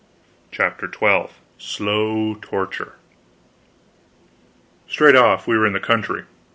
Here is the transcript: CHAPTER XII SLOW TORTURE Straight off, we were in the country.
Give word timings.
CHAPTER 0.51 0.91
XII 0.91 1.27
SLOW 1.59 2.33
TORTURE 2.41 2.93
Straight 4.89 5.15
off, 5.15 5.45
we 5.45 5.55
were 5.55 5.67
in 5.67 5.73
the 5.73 5.79
country. 5.79 6.23